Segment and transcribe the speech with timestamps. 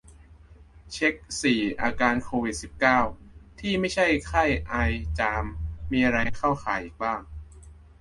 [0.93, 2.99] เช็ก สี่ อาการโควิด สิบเก้า
[3.59, 4.75] ที่ไม่ใช่ไข้ ไอ
[5.19, 5.45] จาม
[5.91, 7.19] มีอะไรเข้าข่ายอีกบ้าง